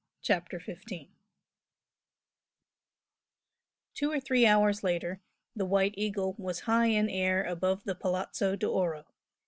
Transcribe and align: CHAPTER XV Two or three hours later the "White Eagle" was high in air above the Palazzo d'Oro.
CHAPTER 0.23 0.59
XV 0.59 1.09
Two 3.93 4.11
or 4.11 4.19
three 4.19 4.47
hours 4.47 4.83
later 4.83 5.21
the 5.55 5.63
"White 5.67 5.93
Eagle" 5.95 6.33
was 6.39 6.61
high 6.61 6.87
in 6.87 7.07
air 7.07 7.43
above 7.43 7.83
the 7.83 7.93
Palazzo 7.93 8.55
d'Oro. 8.55 9.05